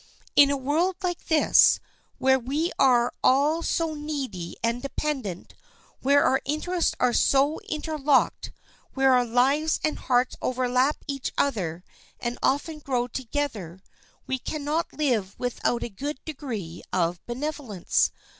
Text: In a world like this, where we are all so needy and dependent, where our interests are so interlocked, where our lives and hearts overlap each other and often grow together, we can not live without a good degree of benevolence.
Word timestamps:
In 0.35 0.49
a 0.49 0.57
world 0.57 0.95
like 1.03 1.27
this, 1.27 1.79
where 2.17 2.39
we 2.39 2.71
are 2.79 3.13
all 3.23 3.61
so 3.61 3.93
needy 3.93 4.55
and 4.63 4.81
dependent, 4.81 5.53
where 5.99 6.23
our 6.23 6.41
interests 6.43 6.95
are 6.99 7.13
so 7.13 7.59
interlocked, 7.69 8.51
where 8.95 9.13
our 9.13 9.23
lives 9.23 9.79
and 9.83 9.99
hearts 9.99 10.35
overlap 10.41 10.97
each 11.07 11.31
other 11.37 11.83
and 12.19 12.39
often 12.41 12.79
grow 12.79 13.05
together, 13.07 13.79
we 14.25 14.39
can 14.39 14.63
not 14.63 14.91
live 14.91 15.37
without 15.37 15.83
a 15.83 15.89
good 15.89 16.17
degree 16.25 16.81
of 16.91 17.23
benevolence. 17.27 18.09